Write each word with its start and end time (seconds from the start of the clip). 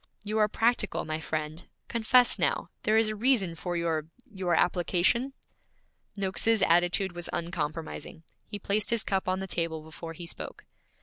'You 0.23 0.39
are 0.39 0.47
practical, 0.47 1.05
my 1.05 1.19
friend. 1.19 1.63
Confess 1.87 2.39
now, 2.39 2.71
there 2.81 2.97
is 2.97 3.09
a 3.09 3.15
reason 3.15 3.53
for 3.53 3.77
your 3.77 4.07
your 4.33 4.55
application?' 4.55 5.33
Noakes's 6.15 6.63
attitude 6.63 7.11
was 7.11 7.29
uncompromising. 7.31 8.23
He 8.47 8.57
placed 8.57 8.89
his 8.89 9.03
cup 9.03 9.29
on 9.29 9.41
the 9.41 9.45
table 9.47 9.83
before 9.83 10.13
he 10.13 10.25
spoke. 10.25 10.65